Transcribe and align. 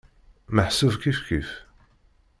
Meḥsub 0.55 0.93
kifkif. 1.01 1.49